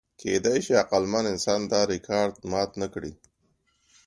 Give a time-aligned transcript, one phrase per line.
[0.19, 3.13] کېدی شي عقلمن انسان دا ریکارډ مات نهکړي.